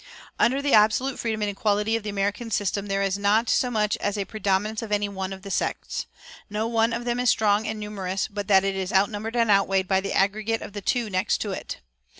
Under 0.39 0.63
the 0.63 0.73
absolute 0.73 1.19
freedom 1.19 1.43
and 1.43 1.51
equality 1.51 1.95
of 1.95 2.01
the 2.01 2.09
American 2.09 2.49
system 2.49 2.87
there 2.87 3.03
is 3.03 3.19
not 3.19 3.51
so 3.51 3.69
much 3.69 3.95
as 3.97 4.17
a 4.17 4.25
predominance 4.25 4.81
of 4.81 4.91
any 4.91 5.07
one 5.07 5.31
of 5.31 5.43
the 5.43 5.51
sects. 5.51 6.07
No 6.49 6.65
one 6.65 6.91
of 6.91 7.05
them 7.05 7.19
is 7.19 7.29
so 7.29 7.33
strong 7.33 7.67
and 7.67 7.79
numerous 7.79 8.27
but 8.27 8.47
that 8.47 8.63
it 8.63 8.75
is 8.75 8.91
outnumbered 8.91 9.35
and 9.35 9.51
outweighed 9.51 9.87
by 9.87 10.01
the 10.01 10.13
aggregate 10.13 10.63
of 10.63 10.73
the 10.73 10.81
two 10.81 11.07
next 11.11 11.37
to 11.41 11.51
it. 11.51 11.81